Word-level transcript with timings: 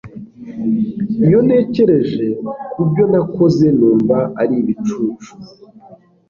Iyo 1.25 1.39
ntekereje 1.47 2.25
ku 2.73 2.81
byo 2.89 3.05
nakoze 3.11 3.65
numva 3.77 4.17
ari 4.41 4.53
ibicucu 4.61 5.31